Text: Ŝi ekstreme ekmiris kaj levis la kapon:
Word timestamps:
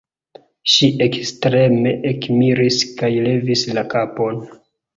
Ŝi 0.75 0.89
ekstreme 1.05 1.93
ekmiris 2.13 2.81
kaj 3.03 3.13
levis 3.29 3.69
la 3.79 3.87
kapon: 3.95 4.45